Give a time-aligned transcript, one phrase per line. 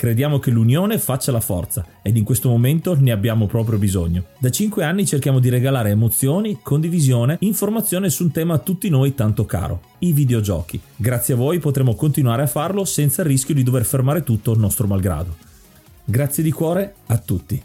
[0.00, 4.24] Crediamo che l'unione faccia la forza ed in questo momento ne abbiamo proprio bisogno.
[4.38, 9.14] Da 5 anni cerchiamo di regalare emozioni, condivisione, informazione su un tema a tutti noi
[9.14, 10.80] tanto caro, i videogiochi.
[10.96, 14.58] Grazie a voi potremo continuare a farlo senza il rischio di dover fermare tutto il
[14.58, 15.36] nostro malgrado.
[16.02, 17.62] Grazie di cuore a tutti.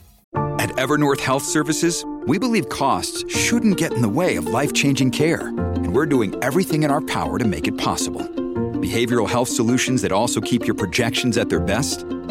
[0.57, 5.53] At Evernorth Health Services, we believe costs shouldn't get in the way of life-changing care,
[5.55, 8.27] and we're doing everything in our power to make it possible.
[8.81, 12.05] Behavioral health solutions that also keep your projections at their best?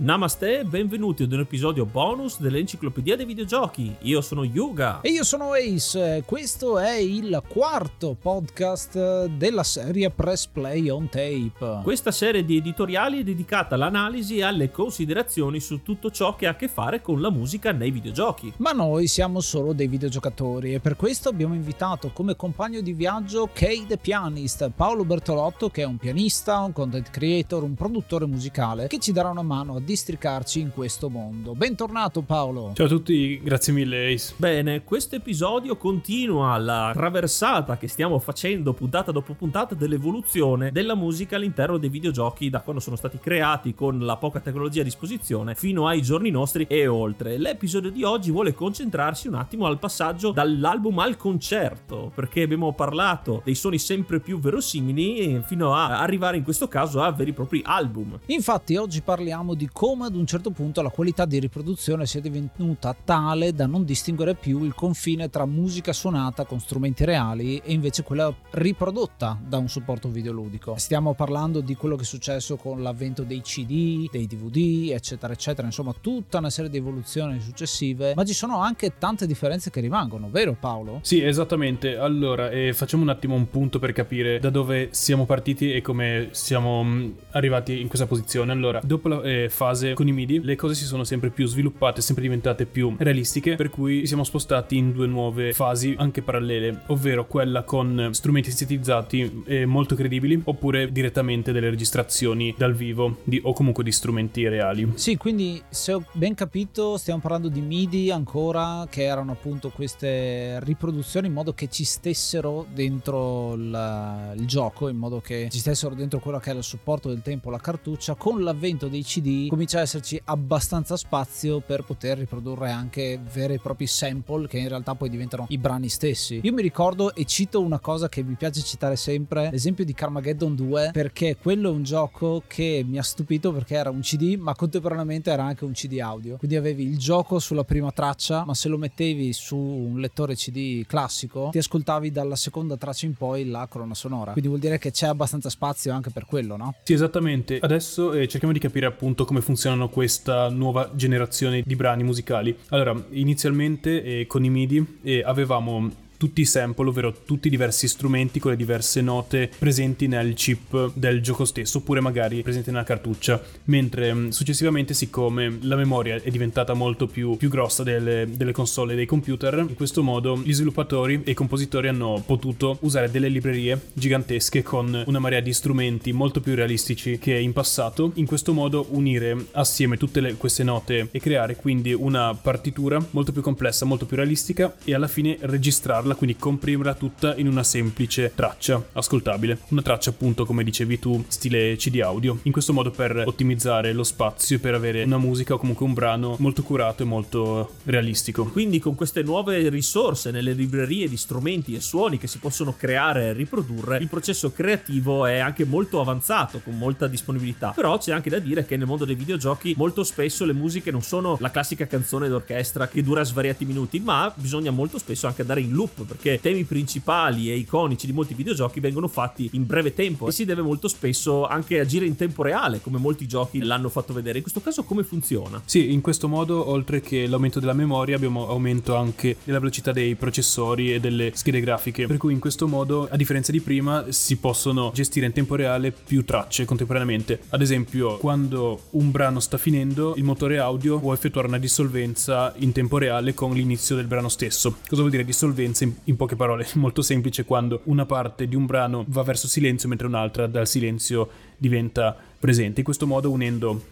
[0.00, 3.96] Namaste e benvenuti ad un episodio bonus dell'Enciclopedia dei Videogiochi.
[4.02, 5.00] Io sono Yuga.
[5.00, 6.22] E io sono Ace.
[6.24, 11.80] Questo è il quarto podcast della serie Press Play on Tape.
[11.82, 16.50] Questa serie di editoriali è dedicata all'analisi e alle considerazioni su tutto ciò che ha
[16.50, 18.52] a che fare con la musica nei videogiochi.
[18.58, 23.50] Ma noi siamo solo dei videogiocatori e per questo abbiamo invitato come compagno di viaggio
[23.52, 28.86] Kay the Pianist, Paolo Bertolotto che è un pianista, un content creator, un produttore musicale
[28.86, 31.54] che ci darà una mano a districarci in questo mondo.
[31.54, 32.72] Bentornato Paolo.
[32.74, 34.34] Ciao a tutti, grazie mille Ace.
[34.36, 41.36] Bene, questo episodio continua la traversata che stiamo facendo puntata dopo puntata dell'evoluzione della musica
[41.36, 45.86] all'interno dei videogiochi da quando sono stati creati con la poca tecnologia a disposizione fino
[45.86, 47.38] ai giorni nostri e oltre.
[47.38, 53.40] L'episodio di oggi vuole concentrarsi un attimo al passaggio dall'album al concerto, perché abbiamo parlato
[53.42, 57.62] dei suoni sempre più verosimili fino a arrivare in questo caso a veri e propri
[57.64, 58.18] album.
[58.26, 62.96] Infatti oggi parliamo di come ad un certo punto la qualità di riproduzione sia divenuta
[63.04, 68.02] tale da non distinguere più il confine tra musica suonata con strumenti reali e invece
[68.02, 70.74] quella riprodotta da un supporto videoludico.
[70.78, 75.68] Stiamo parlando di quello che è successo con l'avvento dei CD, dei DVD, eccetera, eccetera,
[75.68, 80.28] insomma tutta una serie di evoluzioni successive, ma ci sono anche tante differenze che rimangono,
[80.28, 80.98] vero Paolo?
[81.02, 81.96] Sì, esattamente.
[81.96, 86.30] Allora, eh, facciamo un attimo un punto per capire da dove siamo partiti e come
[86.32, 88.50] siamo mh, arrivati in questa posizione.
[88.50, 92.00] Allora, dopo la eh, fase con i MIDI, le cose si sono sempre più sviluppate,
[92.00, 97.26] sempre diventate più realistiche, per cui siamo spostati in due nuove fasi anche parallele, ovvero
[97.26, 103.52] quella con strumenti sintetizzati e molto credibili, oppure direttamente delle registrazioni dal vivo di, o
[103.52, 104.92] comunque di strumenti reali.
[104.94, 110.58] Sì, quindi se ho ben capito stiamo parlando di MIDI ancora, che erano appunto queste
[110.64, 115.94] riproduzioni in modo che ci stessero dentro il, il gioco, in modo che ci stessero
[115.94, 118.14] dentro quello che è il supporto del tempo, la cartuccia.
[118.14, 123.58] Con l'avvento dei CD comincia a esserci abbastanza spazio per poter riprodurre anche veri e
[123.58, 126.38] propri sample che in realtà poi diventano i brani stessi.
[126.44, 130.54] Io mi ricordo e cito una cosa che mi piace citare sempre, l'esempio di Carmageddon
[130.54, 134.54] 2, perché quello è un gioco che mi ha stupito perché era un CD, ma
[134.54, 136.36] contemporaneamente era anche un CD audio.
[136.36, 140.86] Quindi avevi il gioco sulla prima traccia, ma se lo mettevi su un lettore CD
[140.86, 144.30] classico, ti ascoltavi dalla seconda traccia in poi la colonna sonora.
[144.30, 146.74] Quindi vuol dire che c'è abbastanza spazio anche per quello, no?
[146.84, 147.58] Sì, esattamente.
[147.60, 152.54] Adesso eh, cerchiamo di capire appunto come funzionano questa nuova generazione di brani musicali.
[152.68, 157.88] Allora, inizialmente eh, con i MIDI eh, avevamo tutti i sample, ovvero tutti i diversi
[157.88, 162.84] strumenti con le diverse note presenti nel chip del gioco stesso, oppure magari presenti nella
[162.84, 163.40] cartuccia.
[163.64, 168.92] Mentre mm, successivamente, siccome la memoria è diventata molto più, più grossa delle, delle console
[168.92, 173.28] e dei computer, in questo modo gli sviluppatori e i compositori hanno potuto usare delle
[173.28, 178.10] librerie gigantesche con una marea di strumenti molto più realistici che in passato.
[178.14, 183.32] In questo modo unire assieme tutte le, queste note e creare quindi una partitura molto
[183.32, 188.32] più complessa, molto più realistica e alla fine registrarla, quindi comprimerla tutta in una semplice
[188.34, 189.58] traccia ascoltabile.
[189.68, 192.38] Una traccia appunto come dicevi tu, stile CD audio.
[192.42, 195.94] In questo modo per ottimizzare lo spazio e per avere una musica o comunque un
[195.94, 198.44] brano molto curato e molto realistico.
[198.44, 203.28] Quindi con queste nuove risorse nelle librerie di strumenti e suoni che si possono creare
[203.28, 207.72] e riprodurre, il processo creativo è anche molto avanzato, con molta disponibilità.
[207.74, 211.02] Però c'è anche da dire che nel mondo dei videogiochi molto spesso le musiche non
[211.02, 215.60] sono la classica canzone d'orchestra che dura svariati minuti, ma bisogna molto spesso anche andare
[215.60, 220.28] in loop perché temi principali e iconici di molti videogiochi vengono fatti in breve tempo
[220.28, 224.12] e si deve molto spesso anche agire in tempo reale, come molti giochi l'hanno fatto
[224.12, 224.36] vedere.
[224.38, 225.60] In questo caso come funziona?
[225.64, 230.14] Sì, in questo modo oltre che l'aumento della memoria abbiamo aumento anche della velocità dei
[230.14, 234.36] processori e delle schede grafiche, per cui in questo modo a differenza di prima si
[234.36, 237.40] possono gestire in tempo reale più tracce contemporaneamente.
[237.50, 242.72] Ad esempio, quando un brano sta finendo, il motore audio può effettuare una dissolvenza in
[242.72, 244.76] tempo reale con l'inizio del brano stesso.
[244.86, 245.84] Cosa vuol dire dissolvenza?
[245.84, 249.88] In, in poche parole, molto semplice quando una parte di un brano va verso silenzio
[249.88, 252.80] mentre un'altra dal silenzio diventa presente.
[252.80, 253.82] In questo modo, unendo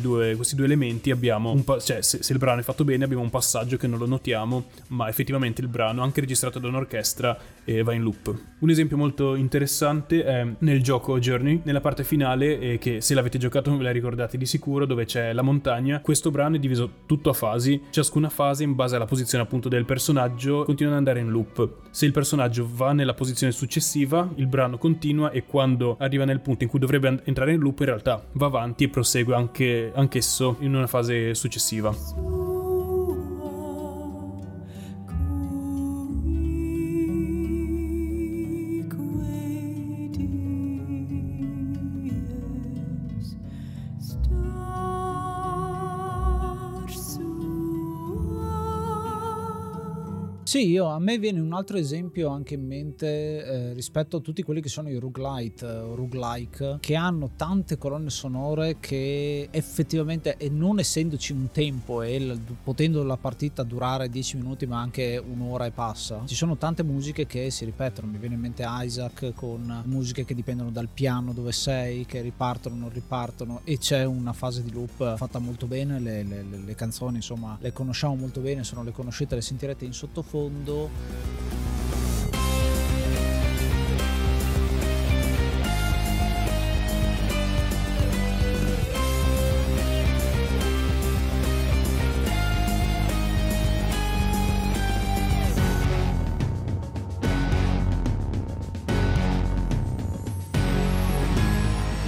[0.00, 3.22] due, questi due elementi, abbiamo pa- cioè, se, se, il brano è fatto bene, abbiamo
[3.22, 7.82] un passaggio che non lo notiamo, ma effettivamente il brano, anche registrato da un'orchestra, eh,
[7.82, 8.34] va in loop.
[8.58, 13.38] Un esempio molto interessante è nel gioco Journey, nella parte finale, eh, che se l'avete
[13.38, 16.00] giocato ve la ricordate di sicuro, dove c'è la montagna.
[16.00, 19.84] Questo brano è diviso tutto a fasi, ciascuna fase, in base alla posizione appunto del
[19.84, 21.68] personaggio, continua ad andare in loop.
[21.90, 26.64] Se il personaggio va nella posizione successiva, il brano continua e quando arriva nel punto
[26.64, 30.74] in cui dovrebbe entrare in loop, in realtà va avanti e prosegue anche, anch'esso in
[30.74, 32.41] una fase successiva.
[50.52, 54.42] Sì, io, a me viene un altro esempio anche in mente eh, rispetto a tutti
[54.42, 60.36] quelli che sono i roguelite eh, o roguelike che hanno tante colonne sonore che effettivamente
[60.36, 65.16] e non essendoci un tempo e il, potendo la partita durare 10 minuti ma anche
[65.16, 68.08] un'ora e passa ci sono tante musiche che si ripetono.
[68.08, 72.76] Mi viene in mente Isaac con musiche che dipendono dal piano dove sei che ripartono
[72.76, 77.16] non ripartono e c'è una fase di loop fatta molto bene le, le, le canzoni
[77.16, 80.90] insomma le conosciamo molto bene se le conoscete le sentirete in sottofondo fondo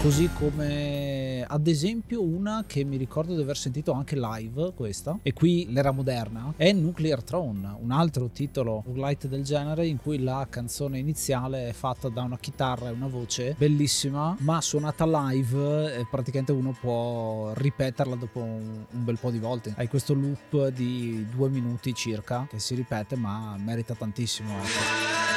[0.03, 1.14] così come
[1.47, 5.91] ad esempio una che mi ricordo di aver sentito anche live questa e qui l'era
[5.91, 11.69] moderna è Nuclear Throne un altro titolo light del genere in cui la canzone iniziale
[11.69, 16.77] è fatta da una chitarra e una voce bellissima ma suonata live e praticamente uno
[16.79, 19.75] può ripeterla dopo un, un bel po' di volte.
[19.77, 25.34] Hai questo loop di due minuti circa che si ripete ma merita tantissimo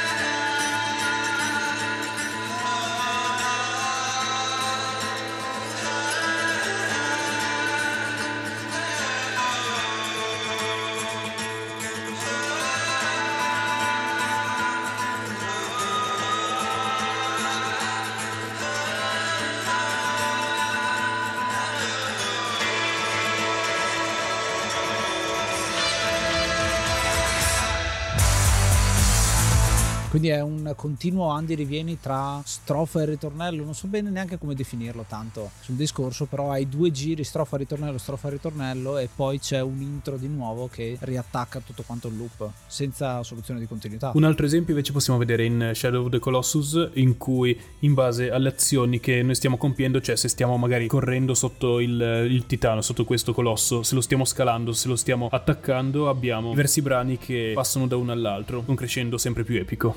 [30.10, 34.54] Quindi è un continuo andi rivieni tra strofa e ritornello, non so bene neanche come
[34.54, 39.60] definirlo tanto sul discorso, però hai due giri, strofa, ritornello, strofa, ritornello e poi c'è
[39.60, 44.12] un intro di nuovo che riattacca tutto quanto il loop senza soluzione di continuità.
[44.14, 48.30] Un altro esempio invece possiamo vedere in Shadow of the Colossus in cui in base
[48.30, 52.80] alle azioni che noi stiamo compiendo, cioè se stiamo magari correndo sotto il, il titano,
[52.80, 57.52] sotto questo colosso, se lo stiamo scalando, se lo stiamo attaccando, abbiamo diversi brani che
[57.54, 59.96] passano da uno all'altro, un crescendo sempre più epico.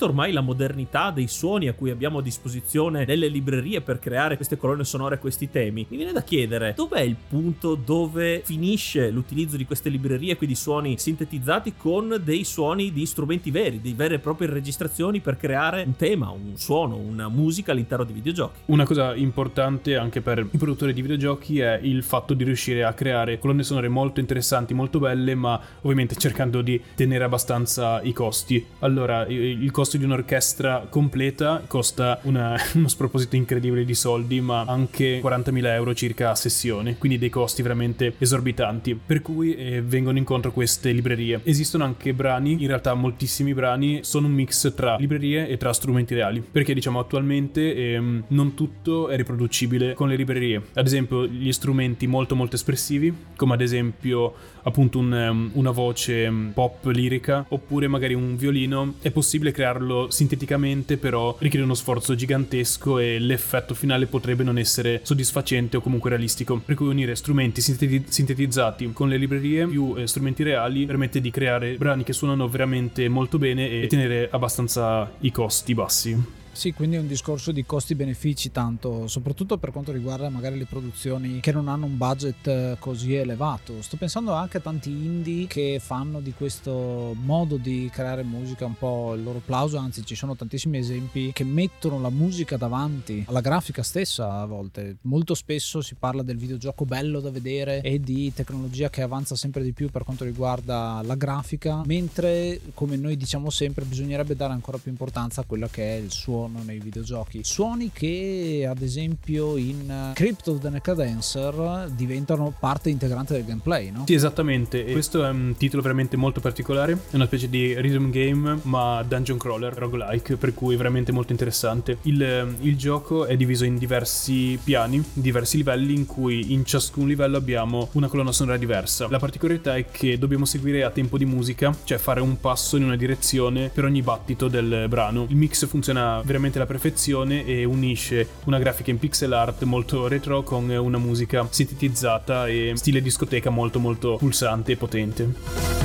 [0.00, 4.36] vista ormai la modernità dei suoni a cui abbiamo a disposizione nelle librerie per creare
[4.36, 9.56] queste colonne sonore, questi temi, mi viene da chiedere dov'è il punto dove finisce l'utilizzo
[9.56, 14.18] di queste librerie, quindi suoni sintetizzati con dei suoni di strumenti veri, di vere e
[14.18, 18.60] proprie registrazioni per creare un tema, un suono, una musica all'interno di videogiochi.
[18.66, 22.92] Una cosa importante anche per i produttori di videogiochi è il fatto di riuscire a
[22.92, 28.64] creare colonne sonore molto interessanti, molto belle, ma ovviamente cercando di tenere abbastanza i costi.
[28.80, 35.20] Allora, il costo di un'orchestra completa costa una, uno sproposito incredibile di soldi, ma anche
[35.20, 40.52] 40.000 euro circa a sessione, quindi dei costi veramente esorbitanti, per cui eh, vengono incontro
[40.52, 41.40] queste librerie.
[41.44, 46.14] Esistono anche brani, in realtà moltissimi brani, sono un mix tra librerie e tra strumenti
[46.14, 50.62] reali, perché diciamo attualmente ehm, non tutto è riproducibile con le librerie.
[50.74, 56.26] Ad esempio, gli strumenti molto molto espressivi, come ad esempio appunto un, um, una voce
[56.26, 58.94] um, pop lirica oppure magari un violino.
[59.00, 65.00] È possibile crearlo sinteticamente però richiede uno sforzo gigantesco e l'effetto finale potrebbe non essere
[65.02, 66.60] soddisfacente o comunque realistico.
[66.64, 71.76] Per cui unire strumenti sintetizzati con le librerie più eh, strumenti reali permette di creare
[71.76, 76.98] brani che suonano veramente molto bene e tenere abbastanza i costi bassi sì, quindi è
[76.98, 81.86] un discorso di costi-benefici tanto, soprattutto per quanto riguarda magari le produzioni che non hanno
[81.86, 83.80] un budget eh, così elevato.
[83.80, 88.74] Sto pensando anche a tanti indie che fanno di questo modo di creare musica un
[88.74, 93.40] po' il loro plauso, anzi ci sono tantissimi esempi che mettono la musica davanti alla
[93.40, 94.96] grafica stessa a volte.
[95.02, 99.62] Molto spesso si parla del videogioco bello da vedere e di tecnologia che avanza sempre
[99.62, 104.78] di più per quanto riguarda la grafica, mentre come noi diciamo sempre bisognerebbe dare ancora
[104.78, 107.40] più importanza a quello che è il suono suono nei videogiochi.
[107.42, 114.04] Suoni che ad esempio in Crypt of the Necadancer diventano parte integrante del gameplay, no?
[114.06, 114.86] Sì, esattamente.
[114.86, 116.98] E questo è un titolo veramente molto particolare.
[117.10, 121.98] È una specie di rhythm game, ma dungeon crawler, roguelike, per cui veramente molto interessante.
[122.02, 127.36] Il, il gioco è diviso in diversi piani, diversi livelli, in cui in ciascun livello
[127.36, 129.08] abbiamo una colonna sonora diversa.
[129.10, 132.84] La particolarità è che dobbiamo seguire a tempo di musica, cioè fare un passo in
[132.84, 135.26] una direzione per ogni battito del brano.
[135.28, 140.44] Il mix funziona veramente alla perfezione e unisce una grafica in pixel art molto retro
[140.44, 145.79] con una musica sintetizzata e stile discoteca molto molto pulsante e potente.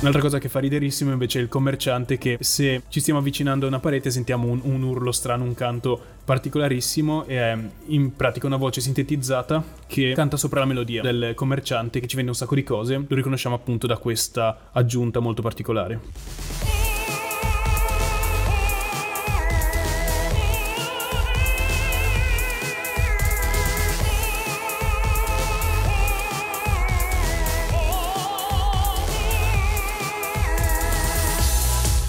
[0.00, 3.68] Un'altra cosa che fa riderissimo invece è il commerciante che se ci stiamo avvicinando a
[3.68, 7.54] una parete sentiamo un, un urlo strano, un canto particolarissimo è
[7.88, 12.30] in pratica una voce sintetizzata che canta sopra la melodia del commerciante che ci vende
[12.30, 13.04] un sacco di cose.
[13.06, 16.79] Lo riconosciamo appunto da questa aggiunta molto particolare.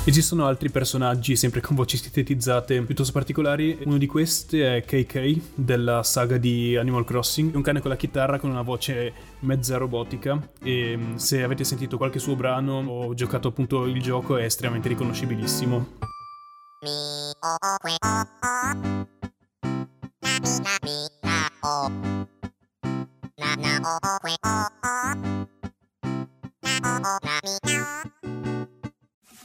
[0.04, 3.78] Esistono altri personaggi sempre con voci sintetizzate piuttosto particolari.
[3.86, 8.40] Uno di questi è KK della saga di Animal Crossing, un cane con la chitarra
[8.40, 13.50] con una voce mezza robotica e mm, se avete sentito qualche suo brano o giocato
[13.50, 16.00] appunto il gioco è estremamente riconoscibilissimo.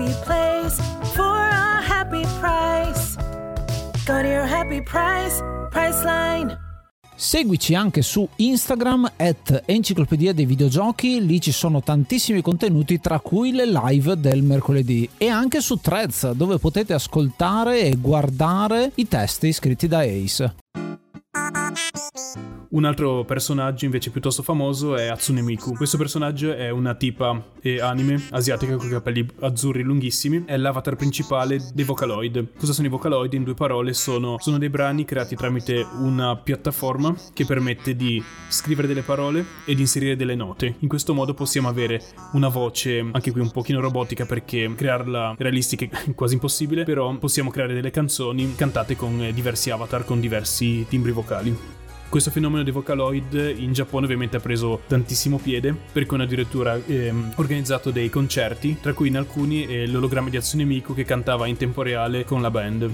[0.00, 0.80] happy place
[1.14, 3.16] for a happy price.
[4.06, 6.58] Go to your happy price, Priceline.
[7.14, 13.52] Seguici anche su Instagram at Enciclopedia dei Videogiochi, lì ci sono tantissimi contenuti tra cui
[13.52, 19.52] le live del mercoledì e anche su Threads dove potete ascoltare e guardare i testi
[19.52, 20.54] scritti da Ace.
[22.72, 25.72] Un altro personaggio invece piuttosto famoso è Hatsune Miku.
[25.72, 30.44] Questo personaggio è una tipa e anime asiatica con i capelli azzurri lunghissimi.
[30.46, 32.46] È l'avatar principale dei Vocaloid.
[32.56, 33.32] Cosa sono i Vocaloid?
[33.32, 38.86] In due parole sono, sono dei brani creati tramite una piattaforma che permette di scrivere
[38.86, 40.76] delle parole e di inserire delle note.
[40.78, 42.00] In questo modo possiamo avere
[42.34, 47.50] una voce, anche qui un pochino robotica perché crearla realistica è quasi impossibile, però possiamo
[47.50, 51.78] creare delle canzoni cantate con diversi avatar, con diversi timbri vocali.
[52.10, 57.34] Questo fenomeno dei Vocaloid in Giappone ovviamente ha preso tantissimo piede perché hanno addirittura ehm,
[57.36, 61.82] organizzato dei concerti, tra cui in alcuni eh, l'ologramma di Miku che cantava in tempo
[61.82, 62.90] reale con la band.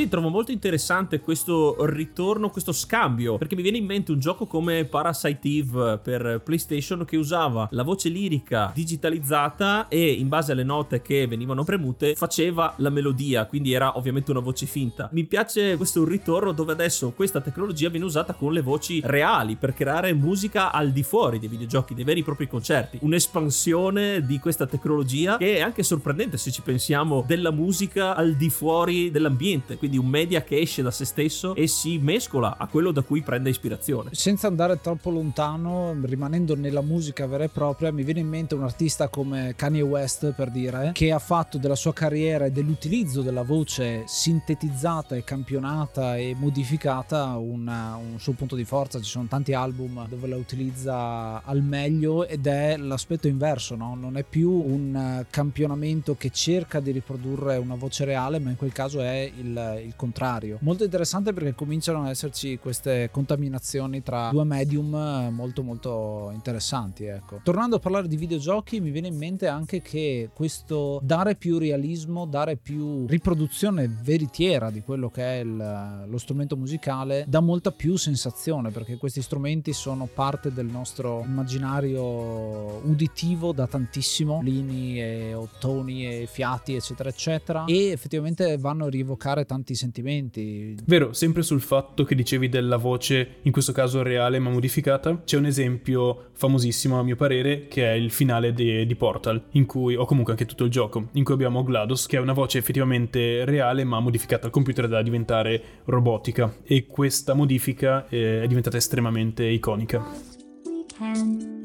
[0.00, 4.46] Sì, trovo molto interessante questo ritorno, questo scambio, perché mi viene in mente un gioco
[4.46, 10.62] come Parasite Eve per PlayStation che usava la voce lirica digitalizzata e in base alle
[10.62, 15.10] note che venivano premute faceva la melodia, quindi era ovviamente una voce finta.
[15.12, 19.74] Mi piace questo ritorno dove adesso questa tecnologia viene usata con le voci reali per
[19.74, 23.00] creare musica al di fuori dei videogiochi, dei veri e propri concerti.
[23.02, 28.48] Un'espansione di questa tecnologia che è anche sorprendente se ci pensiamo della musica al di
[28.48, 32.90] fuori dell'ambiente, quindi un media che esce da se stesso e si mescola a quello
[32.90, 34.10] da cui prende ispirazione.
[34.12, 38.62] Senza andare troppo lontano, rimanendo nella musica vera e propria, mi viene in mente un
[38.62, 43.42] artista come Kanye West, per dire, che ha fatto della sua carriera e dell'utilizzo della
[43.42, 49.00] voce sintetizzata e campionata e modificata una- un suo punto di forza.
[49.00, 53.94] Ci sono tanti album dove la utilizza al meglio ed è l'aspetto inverso, no?
[53.94, 58.72] Non è più un campionamento che cerca di riprodurre una voce reale, ma in quel
[58.72, 60.58] caso è il, il contrario.
[60.62, 67.04] Molto interessante perché cominciano ad esserci queste contaminazioni tra due medium eh, molto molto interessanti,
[67.04, 67.40] ecco.
[67.42, 72.26] Tornando a parlare di videogiochi, mi viene in mente anche che questo dare più realismo,
[72.26, 77.96] dare più riproduzione veritiera di quello che è il- lo strumento musicale dà molta più
[77.96, 86.06] sensazione perché questi strumenti sono parte del nostro immaginario uditivo da tantissimo, lini e ottoni
[86.06, 90.76] e fiati eccetera eccetera e effettivamente vanno a rievocare tanti sentimenti.
[90.84, 95.36] Vero, sempre sul fatto che dicevi della voce, in questo caso reale ma modificata, c'è
[95.36, 99.94] un esempio famosissimo a mio parere che è il finale di, di Portal, in cui,
[99.94, 103.44] o comunque anche tutto il gioco, in cui abbiamo GLaDOS che è una voce effettivamente
[103.44, 109.44] reale ma modificata al computer da diventare robotica e questa modifica eh, è diventata estremamente
[109.44, 110.38] iconica.
[110.70, 111.62] we can.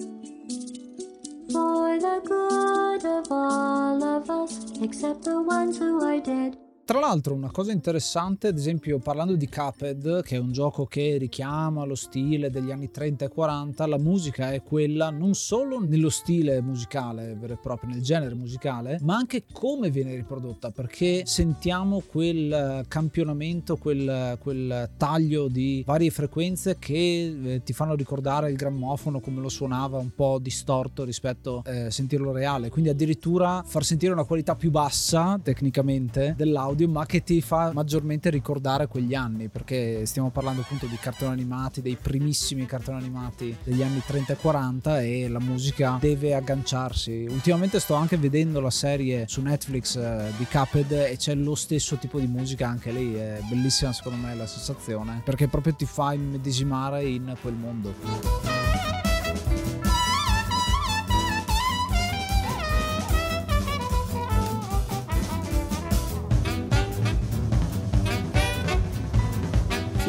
[1.52, 6.65] For the good of all of us, except the ones who are dead.
[6.86, 11.18] Tra l'altro una cosa interessante, ad esempio parlando di Cuphead, che è un gioco che
[11.18, 16.12] richiama lo stile degli anni 30 e 40, la musica è quella non solo nello
[16.12, 22.04] stile musicale vero e proprio, nel genere musicale, ma anche come viene riprodotta, perché sentiamo
[22.06, 29.22] quel campionamento, quel, quel taglio di varie frequenze che eh, ti fanno ricordare il grammofono
[29.22, 34.14] come lo suonava un po' distorto rispetto a eh, sentirlo reale, quindi addirittura far sentire
[34.14, 40.06] una qualità più bassa tecnicamente dell'audio, ma che ti fa maggiormente ricordare quegli anni, perché
[40.06, 45.02] stiamo parlando appunto di cartoni animati, dei primissimi cartoni animati degli anni 30 e 40
[45.02, 47.26] e la musica deve agganciarsi.
[47.30, 51.96] Ultimamente sto anche vedendo la serie su Netflix eh, di Cuphead e c'è lo stesso
[51.98, 56.14] tipo di musica anche lì, è bellissima secondo me la sensazione, perché proprio ti fa
[56.14, 58.65] immedesimare in quel mondo.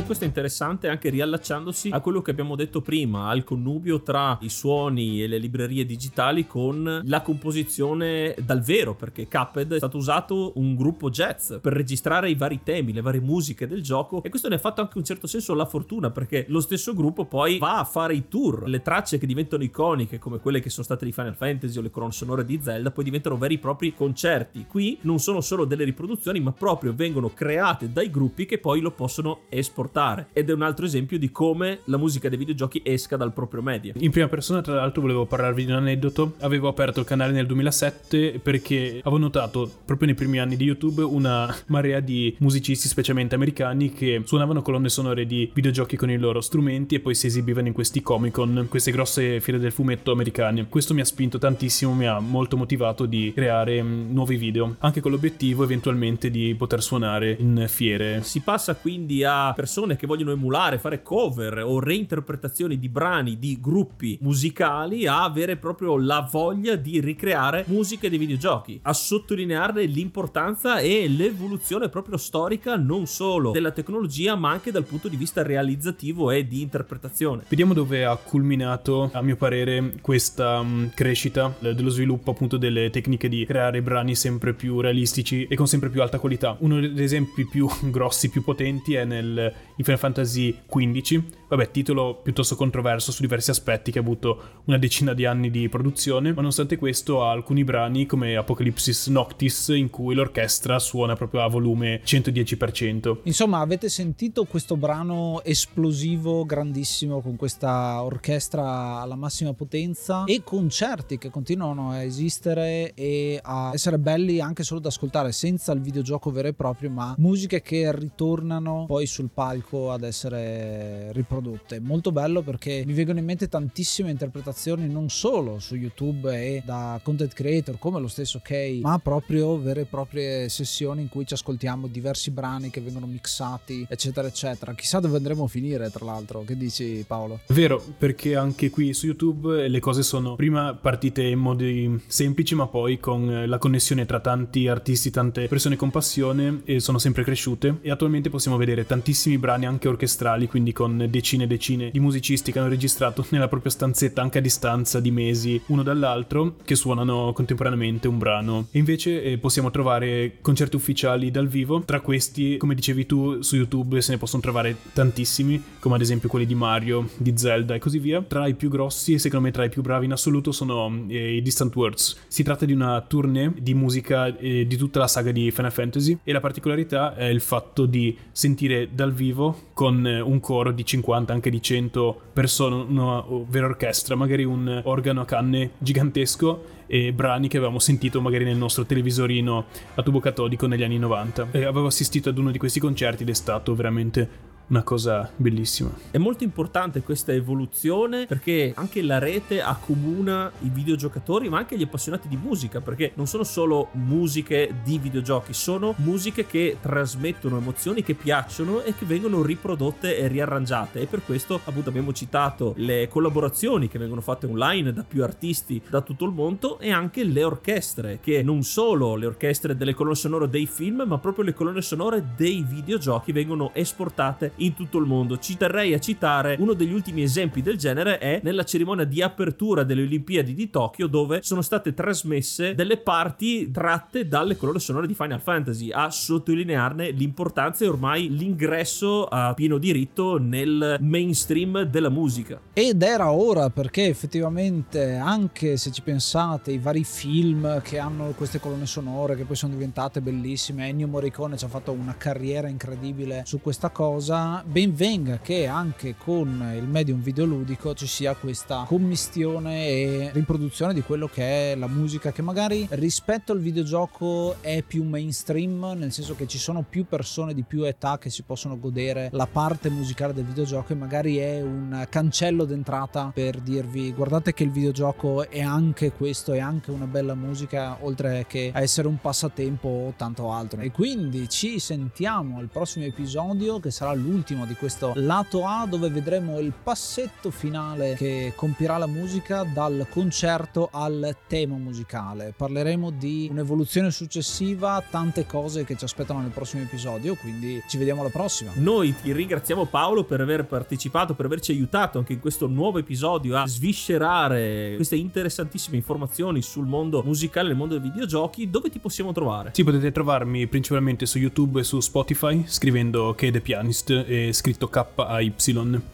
[0.07, 4.49] Questo è interessante anche riallacciandosi a quello che abbiamo detto prima, al connubio tra i
[4.49, 10.53] suoni e le librerie digitali con la composizione dal vero, perché Cuphead è stato usato
[10.57, 14.49] un gruppo jazz per registrare i vari temi, le varie musiche del gioco e questo
[14.49, 17.59] ne ha fatto anche in un certo senso la fortuna perché lo stesso gruppo poi
[17.59, 21.05] va a fare i tour, le tracce che diventano iconiche come quelle che sono state
[21.05, 24.67] di Final Fantasy o le colonne sonore di Zelda poi diventano veri e propri concerti.
[24.69, 28.93] Qui non sono solo delle riproduzioni ma proprio vengono create dai gruppi che poi lo
[28.93, 30.29] possono esportare adottare.
[30.33, 33.95] Ed è un altro esempio di come la musica dei videogiochi esca dal proprio media.
[33.99, 36.35] In prima persona, tra l'altro, volevo parlarvi di un aneddoto.
[36.41, 41.03] Avevo aperto il canale nel 2007 perché avevo notato proprio nei primi anni di YouTube
[41.03, 46.41] una marea di musicisti, specialmente americani, che suonavano colonne sonore di videogiochi con i loro
[46.41, 50.67] strumenti e poi si esibivano in questi Comic Con, queste grosse fiere del fumetto americane.
[50.69, 55.01] Questo mi ha spinto tantissimo, mi ha molto motivato di creare mh, nuovi video, anche
[55.01, 58.23] con l'obiettivo eventualmente di poter suonare in fiere.
[58.23, 63.59] Si passa quindi a persone che vogliono emulare, fare cover o reinterpretazioni di brani di
[63.61, 70.79] gruppi musicali a avere proprio la voglia di ricreare musiche dei videogiochi, a sottolinearne l'importanza
[70.79, 76.31] e l'evoluzione proprio storica non solo della tecnologia ma anche dal punto di vista realizzativo
[76.31, 77.45] e di interpretazione.
[77.49, 82.91] Vediamo dove ha culminato, a mio parere, questa mh, crescita eh, dello sviluppo appunto delle
[82.91, 86.57] tecniche di creare brani sempre più realistici e con sempre più alta qualità.
[86.61, 91.23] Uno degli esempi più grossi, più potenti è nel in Final Fantasy XV.
[91.49, 95.69] Vabbè, titolo piuttosto controverso su diversi aspetti che ha avuto una decina di anni di
[95.69, 101.43] produzione, ma nonostante questo ha alcuni brani come Apocalypsis Noctis in cui l'orchestra suona proprio
[101.43, 103.19] a volume 110%.
[103.25, 111.19] Insomma, avete sentito questo brano esplosivo, grandissimo, con questa orchestra alla massima potenza e concerti
[111.19, 116.31] che continuano a esistere e a essere belli anche solo da ascoltare, senza il videogioco
[116.31, 121.81] vero e proprio, ma musiche che ritornano poi sul palco ad essere riprodotte.
[121.81, 127.01] Molto bello perché mi vengono in mente tantissime interpretazioni non solo su YouTube e da
[127.03, 131.35] content creator come lo stesso Kay, ma proprio vere e proprie sessioni in cui ci
[131.35, 134.75] ascoltiamo diversi brani che vengono mixati, eccetera, eccetera.
[134.75, 136.45] Chissà dove andremo a finire, tra l'altro.
[136.45, 137.41] Che dici, Paolo?
[137.49, 142.67] Vero, perché anche qui su YouTube le cose sono prima partite in modi semplici, ma
[142.67, 147.25] poi con eh, la connessione tra tanti artisti, tante persone con passione, e sono sempre
[147.25, 147.79] cresciute.
[147.81, 152.53] E attualmente possiamo vedere tantissimi brani anche orchestrali, quindi con decine e decine di musicisti
[152.53, 157.33] che hanno registrato nella propria stanzetta anche a distanza di mesi uno dall'altro, che suonano
[157.33, 158.67] contemporaneamente un brano.
[158.71, 161.83] E invece eh, possiamo trovare concerti ufficiali dal vivo.
[161.85, 166.29] Tra questi, come dicevi tu, su YouTube se ne possono trovare tantissimi, come ad esempio
[166.29, 168.23] quelli di Mario, di Zelda e così via.
[168.23, 171.37] Tra i più grossi e secondo me tra i più bravi in assoluto sono eh,
[171.37, 172.17] i Distant Worlds.
[172.27, 176.19] Si tratta di una tournée di musica eh, di tutta la saga di Final Fantasy
[176.25, 180.85] e la particolarità è il fatto di sentire dal vivo con eh, un coro di
[180.85, 187.13] 50, anche di 100 persone, una vera orchestra, magari un organo a canne gigantesco e
[187.13, 191.49] brani che avevamo sentito magari nel nostro televisorino a tubo catodico negli anni 90.
[191.51, 195.91] E avevo assistito ad uno di questi concerti ed è stato veramente una cosa bellissima.
[196.11, 201.83] È molto importante questa evoluzione perché anche la rete accomuna i videogiocatori ma anche gli
[201.83, 208.03] appassionati di musica perché non sono solo musiche di videogiochi, sono musiche che trasmettono emozioni
[208.03, 213.09] che piacciono e che vengono riprodotte e riarrangiate e per questo appunto abbiamo citato le
[213.09, 217.45] collaborazioni che vengono fatte online da più artisti da tutto il mondo e anche le
[217.45, 221.83] orchestre che non solo le orchestre delle colonne sonore dei film ma proprio le colonne
[221.83, 225.39] sonore dei videogiochi vengono esportate in tutto il mondo.
[225.39, 229.83] Ci terrei a citare uno degli ultimi esempi del genere è nella cerimonia di apertura
[229.83, 235.15] delle Olimpiadi di Tokyo dove sono state trasmesse delle parti tratte dalle colonne sonore di
[235.15, 242.61] Final Fantasy a sottolinearne l'importanza e ormai l'ingresso a pieno diritto nel mainstream della musica.
[242.73, 248.61] Ed era ora perché effettivamente anche se ci pensate i vari film che hanno queste
[248.61, 253.43] colonne sonore che poi sono diventate bellissime, Ennio Morricone ci ha fatto una carriera incredibile
[253.45, 259.89] su questa cosa, ben venga che anche con il medium videoludico ci sia questa commistione
[259.89, 265.05] e riproduzione di quello che è la musica che magari rispetto al videogioco è più
[265.05, 269.31] mainstream, nel senso che ci sono più persone di più età che si possono godere
[269.33, 274.63] la parte musicale del videogioco e magari è un cancello d'entrata per dirvi guardate che
[274.63, 279.89] il videogioco è anche questo, è anche una bella musica oltre che essere un passatempo
[279.89, 280.81] o tanto altro.
[280.81, 286.11] E quindi ci sentiamo al prossimo episodio che sarà l'ultimo di questo lato A dove
[286.11, 292.53] vedremo il passetto finale che compirà la musica dal concerto al tema musicale.
[292.55, 298.21] Parleremo di un'evoluzione successiva, tante cose che ci aspettano nel prossimo episodio, quindi ci vediamo
[298.21, 298.73] alla prossima.
[298.75, 303.57] Noi ti ringraziamo Paolo per aver partecipato, per averci aiutato anche in questo nuovo episodio
[303.57, 308.69] a sviscerare queste interessantissime informazioni sul mondo musicale, nel mondo dei videogiochi.
[308.69, 309.71] Dove ti possiamo trovare?
[309.73, 314.89] Sì, potete trovarmi principalmente su YouTube e su Spotify scrivendo che The Pianist e scritto
[314.89, 315.53] KY.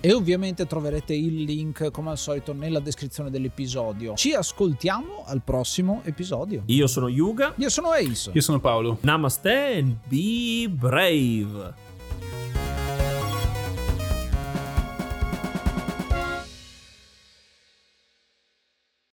[0.01, 4.14] E ovviamente troverete il link come al solito nella descrizione dell'episodio.
[4.14, 6.62] Ci ascoltiamo al prossimo episodio.
[6.66, 7.55] Io sono Yuga.
[7.57, 8.31] Io sono Ace.
[8.35, 8.98] Io sono Paolo.
[9.01, 11.90] Namaste and be brave.